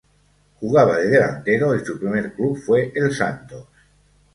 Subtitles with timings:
[0.59, 3.67] Jugaba de delantero y su primer club fue el Santos.